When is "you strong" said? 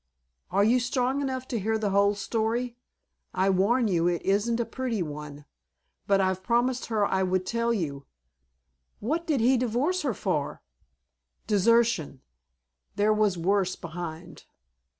0.63-1.21